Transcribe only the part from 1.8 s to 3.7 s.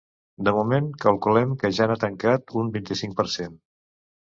ja n’ha tancat un vint-i-cinc per cent.